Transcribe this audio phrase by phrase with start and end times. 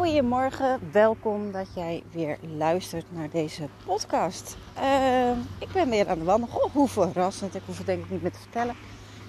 [0.00, 4.56] Goedemorgen, welkom dat jij weer luistert naar deze podcast.
[4.78, 6.48] Uh, ik ben weer aan de wandel.
[6.48, 8.74] Goh, hoe verrassend, ik hoef het denk ik niet meer te vertellen.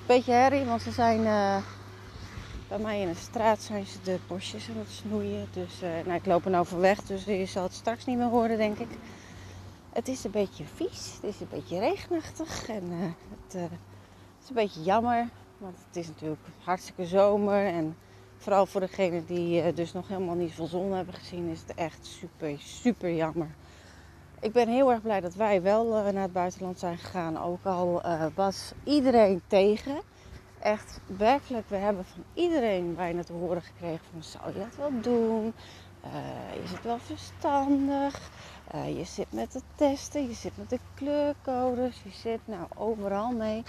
[0.05, 1.57] Beetje herrie, want ze zijn uh,
[2.67, 5.47] bij mij in de straat zijn ze de bosjes aan het snoeien.
[5.53, 8.29] Dus uh, nou, ik loop er nou weg, dus je zal het straks niet meer
[8.29, 8.89] horen, denk ik.
[9.93, 13.71] Het is een beetje vies, het is een beetje regenachtig en uh, het, het,
[14.43, 15.29] is een beetje jammer.
[15.57, 17.95] Want het is natuurlijk hartstikke zomer en
[18.41, 22.05] vooral voor degenen die dus nog helemaal niet veel zon hebben gezien, is het echt
[22.05, 23.47] super, super jammer.
[24.39, 27.41] Ik ben heel erg blij dat wij wel naar het buitenland zijn gegaan.
[27.41, 28.01] Ook al
[28.35, 30.01] was iedereen tegen
[30.59, 35.01] echt werkelijk, we hebben van iedereen bijna te horen gekregen van zou je dat wel
[35.01, 35.53] doen?
[36.63, 38.31] Is het wel verstandig?
[38.95, 43.63] Je zit met de testen, je zit met de kleurcodes, je zit nou overal mee.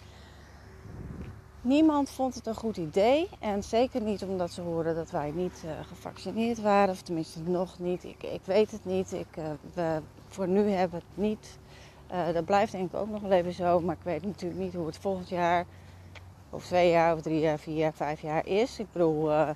[1.64, 3.28] Niemand vond het een goed idee.
[3.38, 6.94] En zeker niet omdat ze hoorden dat wij niet uh, gevaccineerd waren.
[6.94, 8.04] Of tenminste nog niet.
[8.04, 9.12] Ik, ik weet het niet.
[9.12, 9.26] Ik,
[9.74, 11.58] we, voor nu hebben we het niet.
[12.34, 13.80] dat blijft denk ik ook nog even zo.
[13.80, 15.66] Maar ik weet natuurlijk niet hoe het volgend jaar
[16.50, 18.78] of twee jaar, of drie jaar, vier jaar, vijf jaar is.
[18.78, 19.54] Ik bedoel, er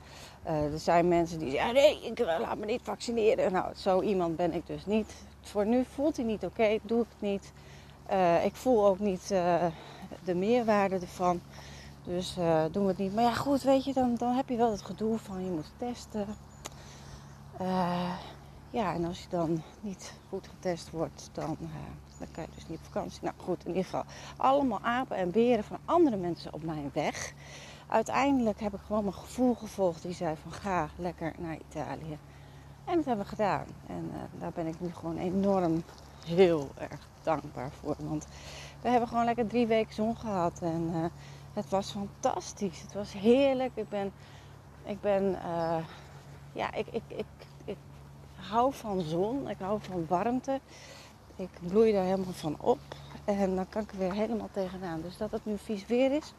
[0.76, 3.52] zijn mensen die zeggen: nee, ik laat me niet vaccineren.
[3.52, 5.14] Nou, zo iemand ben ik dus niet.
[5.40, 7.52] Voor nu voelt hij niet oké, doe ik het niet.
[8.44, 9.28] ik voel ook niet
[10.24, 11.40] de meerwaarde ervan.
[12.06, 12.34] Dus
[12.70, 13.14] doen we het niet.
[13.14, 15.72] Maar ja, goed, weet je, dan, dan heb je wel het gedoe van je moet
[15.76, 16.26] testen.
[18.70, 21.56] ja, en als je dan niet goed getest wordt, dan
[22.18, 23.18] dan kan je dus niet op vakantie.
[23.22, 24.04] Nou goed, in ieder geval
[24.36, 27.32] allemaal apen en beren van andere mensen op mijn weg.
[27.86, 30.02] Uiteindelijk heb ik gewoon mijn gevoel gevolgd.
[30.02, 32.18] Die zei van ga lekker naar Italië.
[32.84, 33.66] En dat hebben we gedaan.
[33.86, 35.82] En uh, daar ben ik nu gewoon enorm
[36.26, 37.96] heel erg dankbaar voor.
[37.98, 38.26] Want
[38.82, 40.58] we hebben gewoon lekker drie weken zon gehad.
[40.62, 41.04] En uh,
[41.56, 42.80] het was fantastisch.
[42.80, 43.70] Het was heerlijk.
[43.74, 44.12] Ik ben,
[44.84, 45.76] ik ben, uh,
[46.52, 47.26] ja, ik, ik, ik,
[47.64, 47.76] ik
[48.34, 49.48] hou van zon.
[49.48, 50.60] Ik hou van warmte.
[51.36, 52.78] Ik bloei daar helemaal van op.
[53.24, 55.00] En dan kan ik er weer helemaal tegenaan.
[55.00, 56.32] Dus dat het nu vies weer is.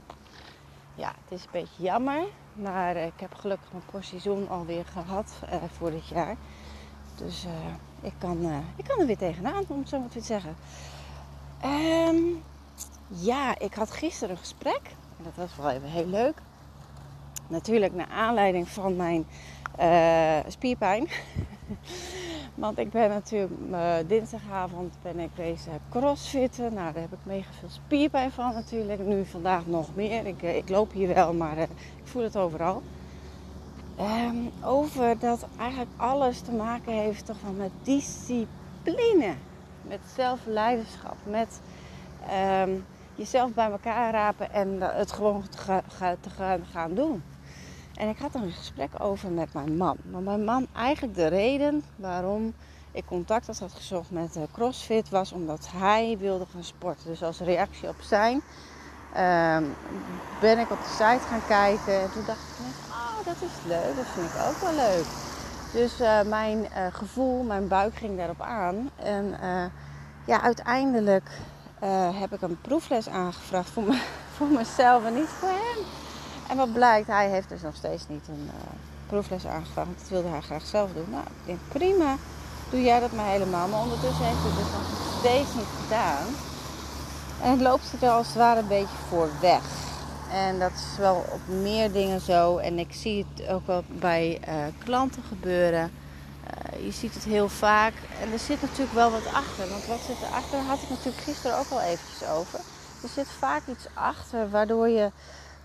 [0.96, 2.24] Ja, het is een beetje jammer.
[2.54, 6.36] Maar ik heb gelukkig mijn portie zon alweer gehad uh, voor dit jaar.
[7.16, 7.46] Dus
[8.02, 10.56] ik, kan, ik kan er weer tegenaan, om het zo maar te zeggen.
[11.66, 12.44] Um,
[13.08, 14.82] ja, ik had gisteren een gesprek.
[15.18, 16.42] En dat was wel even heel leuk.
[17.48, 19.26] Natuurlijk naar aanleiding van mijn
[20.48, 21.08] spierpijn.
[22.58, 26.74] Want ik ben natuurlijk uh, dinsdagavond ben ik bezig crossfitten.
[26.74, 29.00] Nou, daar heb ik mega veel spierpijn van natuurlijk.
[29.00, 30.26] Nu vandaag nog meer.
[30.26, 31.70] Ik, uh, ik loop hier wel, maar ik
[32.04, 32.82] voel het overal.
[34.00, 39.34] Um, over dat eigenlijk alles te maken heeft toch wel met discipline.
[39.82, 41.16] Met zelfleiderschap.
[41.24, 41.62] Met
[42.62, 42.86] um,
[43.18, 45.58] jezelf bij elkaar rapen en het gewoon te,
[45.88, 46.30] ga, te
[46.72, 47.24] gaan, doen.
[47.94, 49.98] En ik had er een gesprek over met mijn man.
[50.12, 52.54] Maar mijn man, eigenlijk de reden waarom
[52.92, 57.08] ik contact had gezocht met uh, CrossFit was omdat hij wilde gaan sporten.
[57.08, 58.42] Dus als reactie op zijn
[59.16, 59.58] uh,
[60.40, 62.02] ben ik op de site gaan kijken.
[62.02, 65.06] En toen dacht ik, oh dat is leuk, dat vind ik ook wel leuk.
[65.74, 68.90] Dus uh, mijn uh, gevoel, mijn buik ging daarop aan.
[68.96, 69.36] En
[70.26, 71.30] ja, uiteindelijk
[72.20, 74.02] heb ik een proefles aangevraagd voor, me,
[74.36, 75.86] voor mezelf en niet voor hem.
[76.50, 78.54] En wat blijkt, hij heeft dus nog steeds niet een uh,
[79.08, 79.90] proefles aangevraagd.
[80.00, 81.10] Dat wilde hij graag zelf doen.
[81.10, 82.16] Nou, ik denk prima,
[82.70, 83.68] doe jij dat maar helemaal.
[83.68, 86.26] Maar ondertussen heeft hij het dus nog steeds niet gedaan.
[87.42, 89.62] En het loopt er als het ware een beetje voor weg.
[90.32, 92.58] En dat is wel op meer dingen zo.
[92.58, 94.54] En ik zie het ook wel bij uh,
[94.84, 95.92] klanten gebeuren.
[96.78, 97.94] Uh, je ziet het heel vaak.
[98.22, 99.70] En er zit natuurlijk wel wat achter.
[99.70, 100.58] Want wat zit erachter?
[100.58, 102.60] Daar had ik natuurlijk gisteren ook al eventjes over.
[103.04, 105.12] Er zit vaak iets achter waardoor je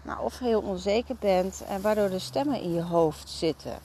[0.02, 3.78] nou, of heel onzeker bent en waardoor de stemmen in je hoofd zitten.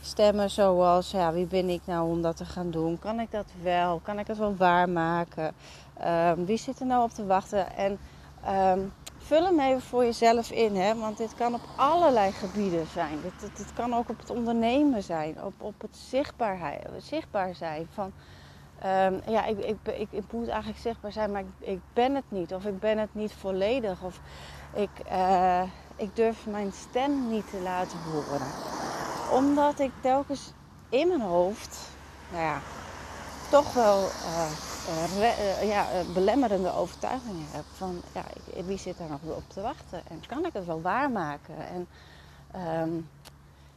[0.00, 2.98] Stemmen zoals, ja, wie ben ik nou om dat te gaan doen?
[2.98, 4.00] Kan ik dat wel?
[4.02, 5.54] Kan ik het wel waarmaken?
[6.04, 7.76] Um, wie zit er nou op te wachten?
[7.76, 7.98] En
[8.48, 10.94] um, vul hem even voor jezelf in, hè?
[10.94, 13.20] want dit kan op allerlei gebieden zijn.
[13.22, 18.12] Dit, dit, kan ook op het ondernemen zijn, op, op het zichtbaar zijn van
[18.78, 22.54] ehm, ja, ik, ik, ik, moet eigenlijk zichtbaar zijn, maar ik, ik, ben het niet.
[22.54, 24.02] Of ik ben het niet volledig.
[24.02, 24.20] Of
[24.74, 25.62] ik, uh,
[25.96, 28.46] ik durf mijn stem niet te laten horen.
[29.32, 30.52] Omdat ik telkens
[30.88, 31.78] in mijn hoofd,
[32.30, 32.60] nou ja,
[33.50, 34.71] toch wel uh,
[35.62, 37.64] ja, belemmerende overtuigingen heb.
[37.72, 38.24] Van ja,
[38.64, 40.02] wie zit daar nog op te wachten?
[40.08, 41.56] En kan ik het wel waarmaken?
[41.56, 41.86] En
[42.82, 43.08] um,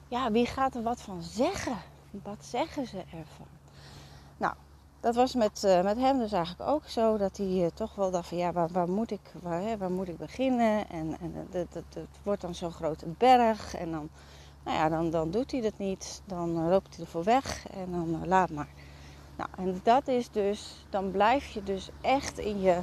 [0.07, 1.77] ja, wie gaat er wat van zeggen?
[2.11, 3.47] Wat zeggen ze ervan?
[4.37, 4.53] Nou,
[4.99, 7.17] dat was met, met hem dus eigenlijk ook zo.
[7.17, 10.17] Dat hij toch wel dacht van ja, waar, moet, ik, waar, hè, waar moet ik
[10.17, 10.89] beginnen?
[10.89, 11.83] En, en het,
[12.23, 13.75] wordt dan zo'n grote berg.
[13.75, 14.09] En dan,
[14.63, 16.21] nou ja, dan, dan doet hij het niet.
[16.25, 17.67] Dan loopt hij ervoor weg.
[17.69, 18.69] En dan laat maar.
[19.37, 22.73] Nou, en dat is dus, dan blijf je dus echt in je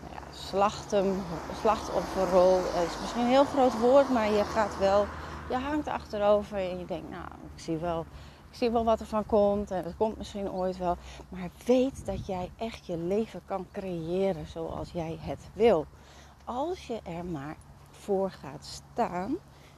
[0.00, 1.22] nou ja, slachten,
[1.60, 2.56] slachtofferrol.
[2.56, 5.06] Het is misschien een heel groot woord, maar je gaat wel
[5.48, 7.24] je hangt achterover en je denkt, nou,
[7.54, 8.06] ik zie wel,
[8.50, 10.96] ik zie wel wat er van komt en het komt misschien ooit wel.
[11.28, 15.86] Maar weet dat jij echt je leven kan creëren zoals jij het wil.
[16.44, 17.56] Als je er maar
[17.90, 19.36] voor gaat staan,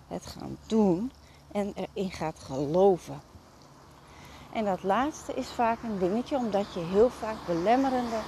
[0.08, 1.12] het gaan doen
[1.52, 3.20] en erin gaat geloven.
[4.52, 8.20] En dat laatste is vaak een dingetje, omdat je heel vaak belemmerende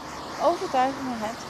[0.43, 1.45] overtuigingen hebt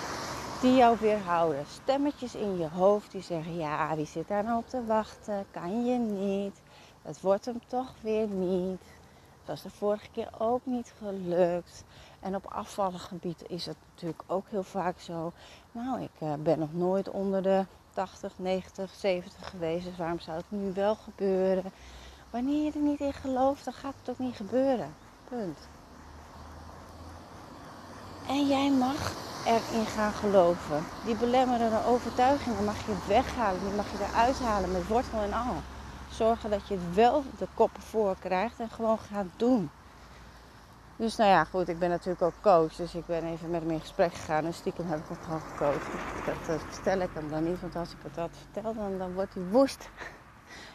[0.61, 1.65] die jou weerhouden.
[1.83, 5.47] Stemmetjes in je hoofd die zeggen: Ja, wie zit daar nou op te wachten?
[5.51, 6.61] Kan je niet?
[7.03, 8.83] Het wordt hem toch weer niet.
[9.39, 11.85] Het was de vorige keer ook niet gelukt.
[12.21, 15.33] En op afvallengebied is het natuurlijk ook heel vaak zo.
[15.73, 19.85] Nou, ik uh, ben nog nooit onder de 80, 90, 70 geweest.
[19.85, 21.73] Dus waarom zou het nu wel gebeuren?
[22.32, 24.94] Wanneer je er niet in gelooft, dan gaat het ook niet gebeuren.
[25.29, 25.58] Punt.
[28.29, 29.12] En jij mag
[29.46, 30.84] erin gaan geloven.
[31.05, 33.61] Die belemmerende overtuigingen mag je weghalen.
[33.61, 35.55] Die mag je eruit halen met wortel en al.
[36.11, 39.70] Zorgen dat je het wel de koppen voor krijgt en gewoon gaat doen.
[40.96, 42.75] Dus nou ja, goed, ik ben natuurlijk ook coach.
[42.75, 44.44] Dus ik ben even met hem in gesprek gegaan.
[44.44, 45.87] En stiekem heb ik hem gewoon gecoacht.
[46.46, 47.61] Dat, vertel ik hem dan niet.
[47.61, 49.88] Want als ik het dat vertel, dan, dan wordt hij woest.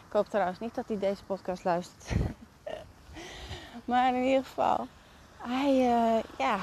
[0.08, 2.12] Ik hoop trouwens niet dat hij deze podcast luistert.
[3.84, 4.86] maar in ieder geval,
[5.36, 6.58] hij, uh, ja,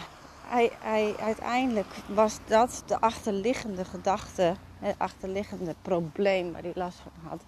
[0.45, 7.29] hij, hij, uiteindelijk was dat de achterliggende gedachte, het achterliggende probleem waar hij last van
[7.29, 7.41] had.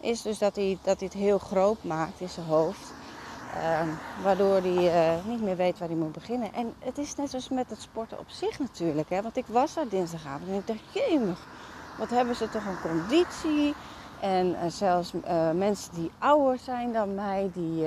[0.00, 2.92] Is dus dat hij, dat hij het heel groot maakt in zijn hoofd.
[3.54, 3.88] Ehm,
[4.22, 6.54] waardoor hij uh, niet meer weet waar hij moet beginnen.
[6.54, 9.10] En het is net zoals met het sporten op zich natuurlijk.
[9.10, 9.22] Hè?
[9.22, 11.46] Want ik was daar dinsdagavond en ik dacht, jemig,
[11.98, 13.74] wat hebben ze toch een conditie.
[14.20, 17.86] En uh, zelfs uh, mensen die ouder zijn dan mij, die,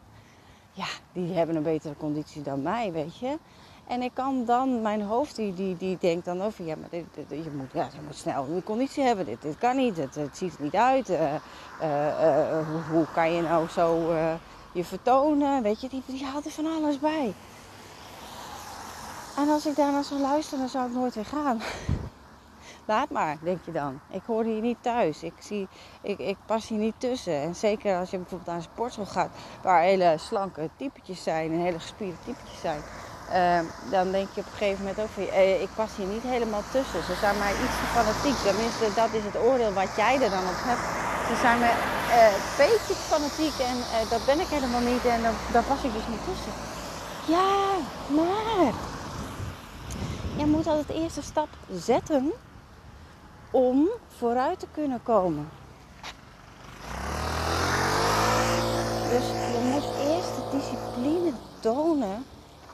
[0.82, 3.38] ja, die hebben een betere conditie dan mij, weet je.
[3.86, 6.88] En ik kan dan, mijn hoofd die, die, die denkt dan over, ja, maar
[7.28, 9.24] je, moet, ja, je moet snel een conditie hebben.
[9.24, 11.08] Dit, dit kan niet, het, ziet er niet uit.
[11.08, 14.14] Hoe, hoe, kan je nou zo
[14.72, 15.62] je vertonen?
[15.62, 17.34] Weet je, die, die haalt er van alles bij.
[19.36, 21.60] En als ik daarna zou luisteren, dan zou ik nooit weer gaan.
[22.86, 24.00] Laat maar, denk je dan.
[24.10, 25.22] Ik hoor hier niet thuis.
[25.22, 25.68] Ik, zie,
[26.02, 27.34] ik, ik pas hier niet tussen.
[27.34, 29.30] En zeker als je bijvoorbeeld naar een sportschool gaat,
[29.62, 32.82] waar hele slanke typetjes zijn en hele gespierde typetjes zijn
[33.30, 36.22] Ehm, dan denk je op een gegeven moment ook van, eh, ik pas hier niet
[36.22, 37.02] helemaal tussen.
[37.02, 38.36] Ze zijn mij iets te fanatiek.
[38.48, 40.86] Tenminste, dat is het oordeel wat jij er dan op hebt.
[41.28, 41.68] Ze zijn uh,
[42.24, 45.20] een beetje fanatiek en uh, dat ben ik helemaal niet en
[45.52, 46.52] daar pas ik dus niet tussen.
[47.34, 47.50] Ja,
[48.18, 48.72] maar
[50.36, 52.32] je moet altijd de eerste stap zetten
[53.56, 55.48] om vooruit te kunnen komen.
[59.10, 62.24] Dus je moet eerst de discipline tonen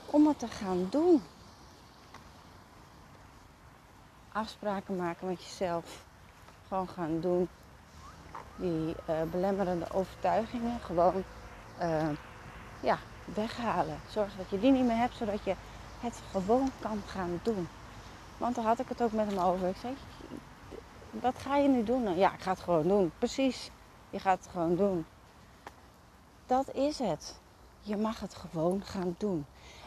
[0.06, 1.22] om het te gaan doen.
[4.32, 6.04] Afspraken maken met jezelf.
[6.68, 7.48] Gewoon gaan doen.
[8.56, 11.24] Die uh, belemmerende overtuigingen gewoon
[11.82, 12.08] uh,
[12.80, 14.00] ja, weghalen.
[14.10, 15.54] Zorg dat je die niet meer hebt, zodat je
[16.00, 17.68] het gewoon kan gaan doen.
[18.36, 19.68] Want daar had ik het ook met hem over.
[19.68, 19.94] Ik zei,
[21.20, 22.16] wat ga je nu doen?
[22.16, 23.12] Ja, ik ga het gewoon doen.
[23.18, 23.70] Precies,
[24.10, 25.06] je gaat het gewoon doen.
[26.46, 27.40] Dat is het.
[27.80, 29.46] Je mag het gewoon gaan doen.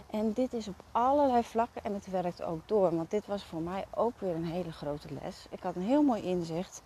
[0.09, 2.95] En dit is op allerlei vlakken en het werkt ook door.
[2.95, 5.45] Want dit was voor mij ook weer een hele grote les.
[5.49, 6.81] Ik had een heel mooi inzicht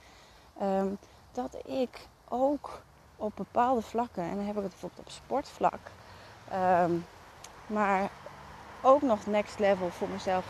[0.60, 0.88] ehm,
[1.32, 2.82] dat ik ook
[3.16, 5.80] op bepaalde vlakken, en dan heb ik het bijvoorbeeld op sportvlak,
[6.50, 6.92] ehm,
[7.68, 8.10] maar
[8.82, 10.46] ook nog next level voor mezelf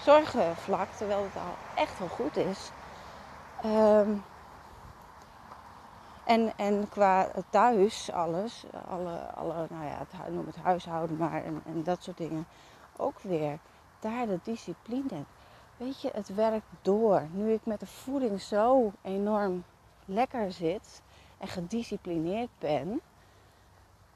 [0.00, 2.70] zorgen vlak, terwijl het al echt wel goed is.
[3.64, 4.24] Um,
[6.24, 11.62] en, en qua thuis, alles, alle, alle, nou ja, het, noem het huishouden maar en,
[11.66, 12.46] en dat soort dingen,
[12.96, 13.58] ook weer
[14.00, 15.24] daar de discipline.
[15.76, 17.22] Weet je, het werkt door.
[17.32, 19.64] Nu ik met de voeding zo enorm
[20.04, 21.02] lekker zit
[21.38, 23.00] en gedisciplineerd ben,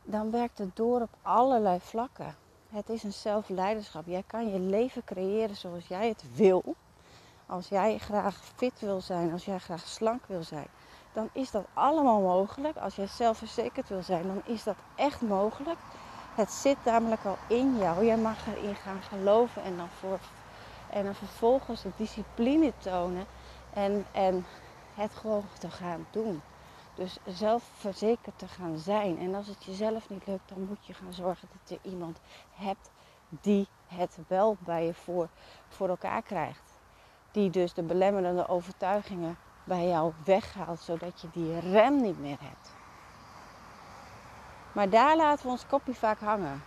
[0.02, 2.34] dan werkt het door op allerlei vlakken.
[2.68, 4.06] Het is een zelfleiderschap.
[4.06, 6.74] Jij kan je leven creëren zoals jij het wil.
[7.48, 10.66] Als jij graag fit wil zijn, als jij graag slank wil zijn,
[11.12, 12.76] dan is dat allemaal mogelijk.
[12.76, 15.78] Als jij zelfverzekerd wil zijn, dan is dat echt mogelijk.
[16.34, 18.04] Het zit namelijk al in jou.
[18.04, 20.18] Jij mag erin gaan geloven en dan, voor,
[20.90, 23.26] en dan vervolgens de discipline tonen
[23.74, 24.46] en, en
[24.94, 26.40] het gewoon te gaan doen.
[26.94, 29.18] Dus zelfverzekerd te gaan zijn.
[29.18, 32.18] En als het jezelf niet lukt, dan moet je gaan zorgen dat je iemand
[32.54, 32.90] hebt
[33.28, 35.28] die het wel bij je voor,
[35.68, 36.65] voor elkaar krijgt.
[37.36, 42.72] Die dus de belemmerende overtuigingen bij jou weghaalt, zodat je die rem niet meer hebt.
[44.72, 46.62] Maar daar laten we ons kopje vaak hangen.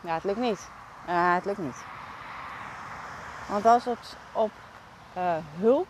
[0.00, 0.70] Ja, het lukt niet.
[1.06, 1.84] Ja, het lukt niet.
[3.48, 4.50] Want als het op
[5.16, 5.86] uh, hulp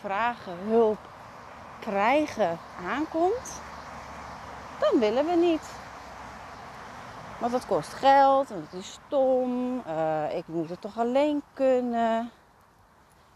[0.00, 0.98] vragen, hulp
[1.80, 3.60] krijgen aankomt,
[4.78, 5.70] dan willen we niet.
[7.38, 9.82] Want dat kost geld en het is stom.
[9.86, 12.30] Uh, ik moet het toch alleen kunnen.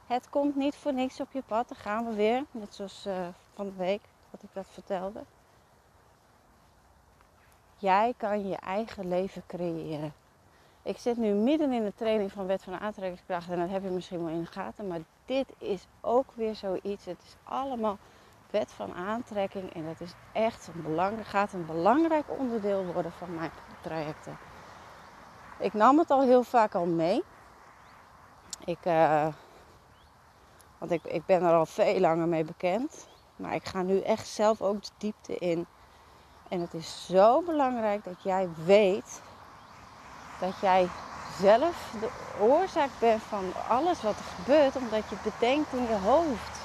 [0.06, 1.68] Het komt niet voor niks op je pad.
[1.68, 2.44] Dan gaan we weer.
[2.50, 3.14] Net zoals uh,
[3.54, 5.20] van de week dat ik dat vertelde.
[7.76, 10.12] Jij kan je eigen leven creëren.
[10.82, 13.88] Ik zit nu midden in de training van wet van aantrekkingskracht en dat heb je
[13.88, 14.86] misschien wel in de gaten.
[14.86, 17.04] Maar dit is ook weer zoiets.
[17.04, 17.98] Het is allemaal
[18.50, 23.34] wet van aantrekking en dat is echt een belangrijk, gaat een belangrijk onderdeel worden van
[23.34, 24.38] mijn trajecten.
[25.58, 27.22] Ik nam het al heel vaak al mee.
[28.64, 29.26] Ik, uh,
[30.78, 33.06] want ik, ik ben er al veel langer mee bekend.
[33.36, 35.66] Maar ik ga nu echt zelf ook de diepte in.
[36.48, 39.20] En het is zo belangrijk dat jij weet
[40.40, 40.88] dat jij
[41.38, 42.08] zelf de
[42.40, 46.60] oorzaak bent van alles wat er gebeurt, omdat je bedenkt in je hoofd.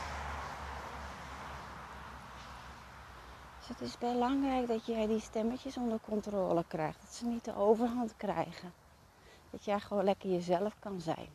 [3.60, 7.56] Dus het is belangrijk dat jij die stemmetjes onder controle krijgt, dat ze niet de
[7.56, 8.74] overhand krijgen.
[9.50, 11.28] Dat jij gewoon lekker jezelf kan zijn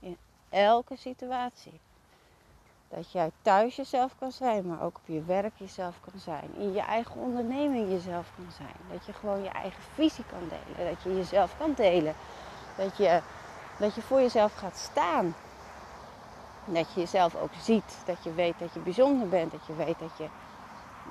[0.00, 0.16] in
[0.48, 1.80] elke situatie.
[2.88, 6.54] Dat jij thuis jezelf kan zijn, maar ook op je werk jezelf kan zijn.
[6.56, 8.76] In je eigen onderneming jezelf kan zijn.
[8.92, 10.90] Dat je gewoon je eigen visie kan delen.
[10.90, 12.14] Dat je jezelf kan delen.
[12.76, 13.20] Dat je,
[13.78, 15.34] dat je voor jezelf gaat staan.
[16.64, 18.02] Dat je jezelf ook ziet.
[18.04, 19.52] Dat je weet dat je bijzonder bent.
[19.52, 20.28] Dat je weet dat je,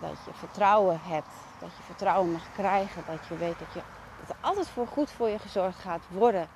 [0.02, 1.34] dat je vertrouwen hebt.
[1.60, 3.04] Dat je vertrouwen mag krijgen.
[3.08, 3.82] Dat je weet dat, je,
[4.20, 6.48] dat er altijd voor goed voor je gezorgd gaat worden.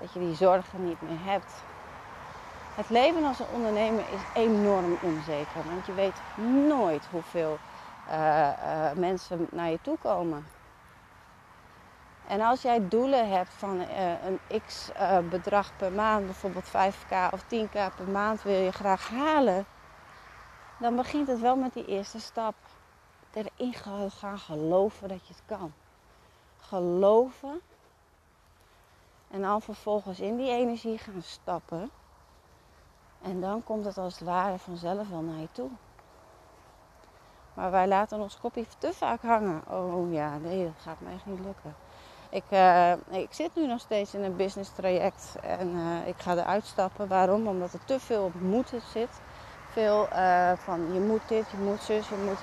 [0.00, 1.52] Dat je die zorgen niet meer hebt.
[2.74, 5.64] Het leven als een ondernemer is enorm onzeker.
[5.68, 6.20] Want je weet
[6.66, 7.58] nooit hoeveel
[8.08, 10.46] uh, uh, mensen naar je toe komen.
[12.26, 14.90] En als jij doelen hebt van uh, een x
[15.30, 19.66] bedrag per maand, bijvoorbeeld 5k of 10k per maand wil je graag halen,
[20.78, 22.54] dan begint het wel met die eerste stap.
[23.32, 23.74] Erin
[24.10, 25.72] gaan geloven dat je het kan.
[26.58, 27.60] Geloven.
[29.30, 31.90] En dan vervolgens in die energie gaan stappen.
[33.22, 35.68] En dan komt het als het ware vanzelf wel naar je toe.
[37.54, 39.62] Maar wij laten ons kopje te vaak hangen.
[39.68, 41.74] Oh ja, nee, dat gaat me echt niet lukken.
[42.30, 46.32] Ik, uh, ik zit nu nog steeds in een business traject en uh, ik ga
[46.32, 47.08] eruit stappen.
[47.08, 47.46] Waarom?
[47.46, 49.20] Omdat er te veel op moeten zit.
[49.70, 52.42] Veel uh, van je moet dit, je moet zus, je moet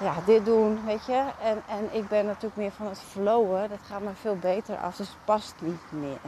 [0.00, 1.24] ja, dit doen, weet je.
[1.42, 3.68] En, en ik ben natuurlijk meer van het flowen.
[3.68, 6.18] Dat gaat me veel beter af, dus het past niet meer.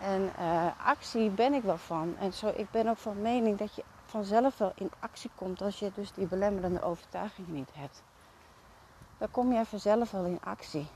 [0.00, 2.16] En uh, actie ben ik wel van.
[2.18, 5.78] En zo, ik ben ook van mening dat je vanzelf wel in actie komt als
[5.78, 8.02] je dus die belemmerende overtuiging niet hebt.
[9.18, 10.88] Dan kom je vanzelf wel in actie.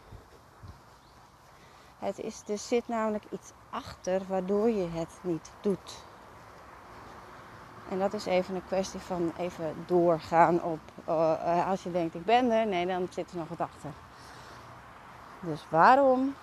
[1.98, 6.04] Het is, er zit namelijk iets achter waardoor je het niet doet.
[7.90, 10.80] En dat is even een kwestie van even doorgaan op.
[11.08, 13.90] Uh, als je denkt ik ben er, nee, dan zit er nog wat achter.
[15.40, 16.34] Dus waarom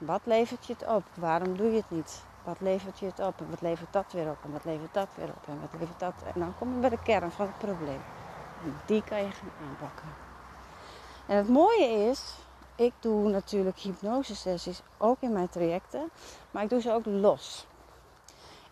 [0.00, 1.04] wat levert je het op?
[1.14, 2.22] Waarom doe je het niet?
[2.44, 3.40] Wat levert je het op?
[3.40, 4.38] En wat levert dat weer op?
[4.44, 5.46] En wat levert dat weer op?
[5.46, 6.14] En wat levert dat?
[6.34, 8.00] En dan kom je bij de kern van het probleem.
[8.64, 10.08] En die kan je gaan aanpakken.
[11.26, 12.34] En het mooie is,
[12.74, 16.10] ik doe natuurlijk hypnosesessies ook in mijn trajecten,
[16.50, 17.66] maar ik doe ze ook los.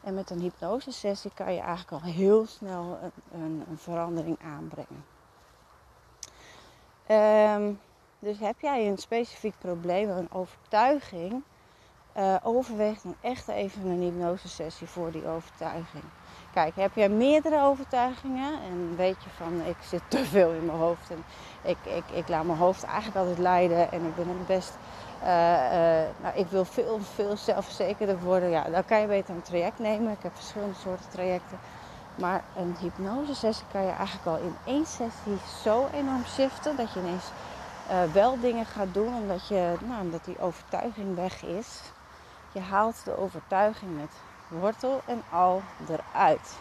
[0.00, 5.04] En met een hypnosesessie kan je eigenlijk al heel snel een, een, een verandering aanbrengen.
[7.10, 7.80] Um,
[8.18, 11.42] dus heb jij een specifiek probleem, een overtuiging,
[12.18, 16.04] uh, overweeg dan echt even een hypnosesessie voor die overtuiging.
[16.52, 20.78] Kijk, heb jij meerdere overtuigingen en weet je van ik zit te veel in mijn
[20.78, 21.24] hoofd en
[21.62, 24.72] ik, ik, ik laat mijn hoofd eigenlijk altijd leiden en ik ben het best,
[25.22, 28.50] uh, uh, nou, ik wil veel, veel zelfverzekerder worden.
[28.50, 30.12] Ja, dan kan je beter een traject nemen.
[30.12, 31.58] Ik heb verschillende soorten trajecten.
[32.14, 37.00] Maar een hypnosesessie kan je eigenlijk al in één sessie zo enorm shiften dat je
[37.00, 37.57] ineens eh,
[38.12, 41.80] wel dingen gaat doen omdat, je, nou, omdat die overtuiging weg is.
[42.52, 44.10] Je haalt de overtuiging met
[44.48, 46.56] wortel en al eruit.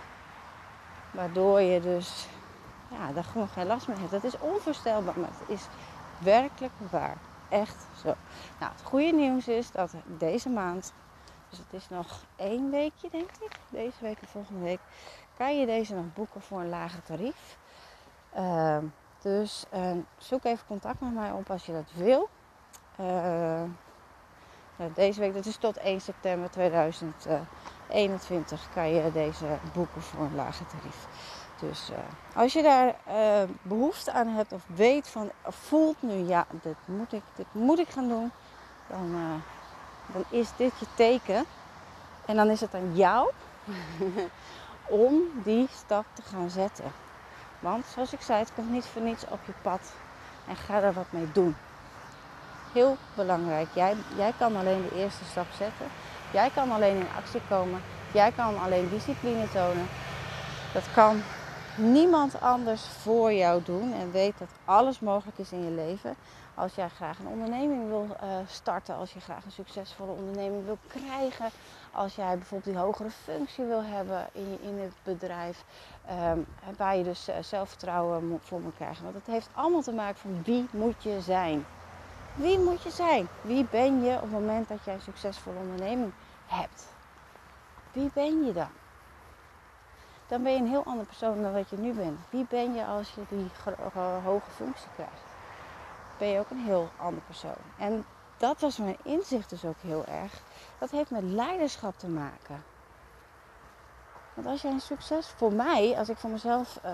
[1.11, 2.27] Waardoor je dus
[2.89, 4.11] ja, daar gewoon geen last meer hebt.
[4.11, 5.67] Dat is onvoorstelbaar, maar het is
[6.17, 7.17] werkelijk waar.
[7.49, 8.15] Echt zo.
[8.59, 10.93] Nou, het goede nieuws is dat deze maand,
[11.49, 14.79] dus het is nog één weekje denk ik, deze week en volgende week,
[15.37, 17.57] kan je deze nog boeken voor een lager tarief.
[18.37, 18.77] Uh,
[19.27, 22.29] dus uh, zoek even contact met mij op als je dat wil.
[22.99, 23.61] Uh,
[24.93, 30.65] deze week, dat is tot 1 september 2021, kan je deze boeken voor een lager
[30.65, 31.07] tarief.
[31.59, 31.97] Dus uh,
[32.35, 36.75] als je daar uh, behoefte aan hebt of weet van, of voelt nu, ja, dit
[36.85, 38.31] moet ik, dit moet ik gaan doen,
[38.87, 39.33] dan, uh,
[40.13, 41.45] dan is dit je teken.
[42.25, 43.31] En dan is het aan jou
[45.05, 46.91] om die stap te gaan zetten.
[47.59, 49.93] Want zoals ik zei, het komt niet voor niets op je pad
[50.47, 51.55] en ga er wat mee doen.
[52.73, 53.67] Heel belangrijk.
[53.73, 55.85] Jij, jij kan alleen de eerste stap zetten.
[56.31, 57.81] Jij kan alleen in actie komen.
[58.13, 59.87] Jij kan alleen discipline tonen.
[60.73, 61.21] Dat kan
[61.75, 63.93] niemand anders voor jou doen.
[63.93, 66.15] En weet dat alles mogelijk is in je leven.
[66.55, 70.77] Als jij graag een onderneming wil uh, starten, als je graag een succesvolle onderneming wil
[70.87, 71.49] krijgen,
[71.91, 75.63] als jij bijvoorbeeld die hogere functie wil hebben in, in het bedrijf,
[76.11, 76.45] um,
[76.77, 79.03] waar je dus uh, zelfvertrouwen voor moet krijgen.
[79.03, 81.65] Want het heeft allemaal te maken van wie moet je zijn.
[82.33, 83.27] Wie moet je zijn?
[83.41, 86.11] Wie ben je op het moment dat jij een succesvolle onderneming
[86.47, 86.85] hebt?
[87.91, 88.69] Wie ben je dan?
[90.27, 92.19] Dan ben je een heel ander persoon dan wat je nu bent.
[92.29, 93.49] Wie ben je als je die
[94.23, 95.21] hoge functie krijgt?
[96.17, 97.61] Ben je ook een heel ander persoon.
[97.77, 98.05] En
[98.37, 100.41] dat was mijn inzicht dus ook heel erg.
[100.79, 102.63] Dat heeft met leiderschap te maken.
[104.37, 106.91] Want als jij een succes, voor mij, als ik voor mezelf uh,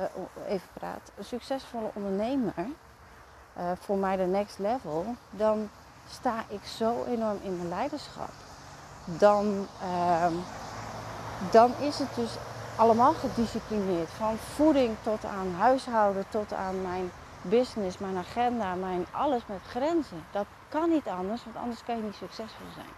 [0.48, 5.70] even praat, een succesvolle ondernemer, uh, voor mij de next level, dan
[6.10, 8.32] sta ik zo enorm in mijn leiderschap.
[9.06, 10.26] Dan, uh,
[11.52, 12.36] dan is het dus
[12.76, 14.10] allemaal gedisciplineerd.
[14.10, 20.26] Van voeding tot aan huishouden, tot aan mijn business, mijn agenda, mijn alles met grenzen.
[20.32, 22.94] Dat kan niet anders, want anders kan je niet succesvol zijn.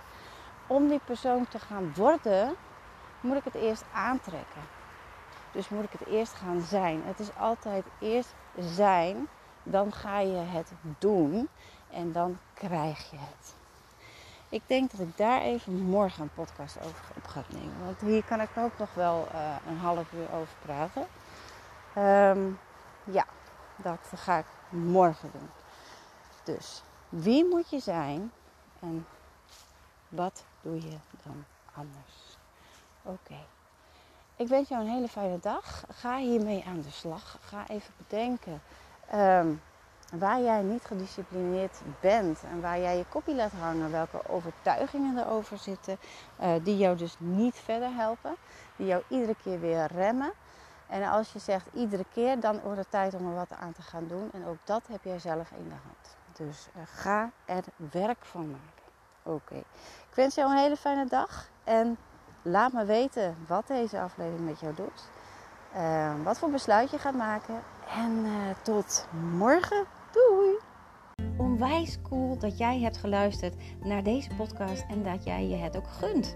[0.68, 2.56] Om die persoon te gaan worden,
[3.22, 4.62] moet ik het eerst aantrekken.
[5.52, 7.02] Dus moet ik het eerst gaan zijn.
[7.04, 9.28] Het is altijd eerst zijn,
[9.64, 11.50] dan ga je het doen
[11.90, 13.54] en dan krijg je het.
[14.50, 17.86] Ik denk dat ik daar even morgen een podcast over op ga nemen.
[17.86, 21.08] Want hier kan ik ook nog wel uh, een half uur over praten.
[21.98, 22.60] Um,
[23.04, 23.26] ja,
[23.76, 25.50] dat ga ik morgen doen.
[26.44, 28.32] Dus wie moet je zijn
[28.80, 29.08] en
[30.10, 32.25] wat doe je dan anders?
[33.06, 33.38] Oké.
[34.36, 35.84] Ik wens jou een hele fijne dag.
[35.90, 37.38] Ga hiermee aan de slag.
[37.42, 38.62] Ga even bedenken.
[39.14, 39.62] Um,
[40.12, 45.58] waar jij niet gedisciplineerd bent en waar jij je kopie laat hangen, welke overtuigingen erover
[45.58, 45.98] zitten,
[46.42, 48.36] uh, die jou dus niet verder helpen,
[48.76, 50.34] die jou iedere keer weer remmen.
[50.88, 53.82] En als je zegt iedere keer, dan wordt het tijd om er wat aan te
[53.82, 54.30] gaan doen.
[54.34, 56.18] En ook dat heb jij zelf in de hand.
[56.34, 58.84] Dus uh, ga er werk van maken.
[59.24, 59.56] Oké.
[60.10, 61.98] Ik wens jou een hele fijne dag en
[62.46, 65.10] laat me weten wat deze aflevering met jou doet.
[65.76, 67.62] Uh, wat voor besluit je gaat maken.
[67.90, 68.32] En uh,
[68.62, 69.86] tot morgen.
[70.12, 70.58] Doei!
[71.38, 75.88] Onwijs cool dat jij hebt geluisterd naar deze podcast en dat jij je het ook
[75.88, 76.36] gunt.